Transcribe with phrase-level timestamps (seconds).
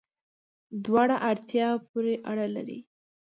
[0.85, 2.79] دواړه، اړتیا پوری اړه لری